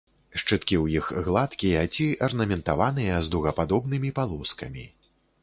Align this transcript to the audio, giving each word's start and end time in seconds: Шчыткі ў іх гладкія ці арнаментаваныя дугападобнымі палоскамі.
Шчыткі 0.41 0.75
ў 0.83 1.01
іх 1.01 1.11
гладкія 1.27 1.83
ці 1.97 2.07
арнаментаваныя 2.29 3.21
дугападобнымі 3.35 4.09
палоскамі. 4.23 4.89